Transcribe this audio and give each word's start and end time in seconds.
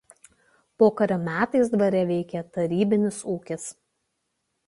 Pokario 0.83 1.17
metais 1.25 1.69
dvare 1.75 2.01
veikė 2.13 2.43
tarybinis 2.57 3.19
ūkis. 3.35 3.67